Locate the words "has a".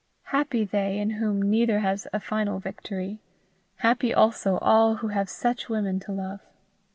1.81-2.19